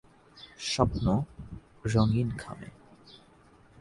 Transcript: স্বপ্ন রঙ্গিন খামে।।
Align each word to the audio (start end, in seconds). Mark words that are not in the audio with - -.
স্বপ্ন 0.71 1.05
রঙ্গিন 1.85 2.29
খামে।। 2.37 2.69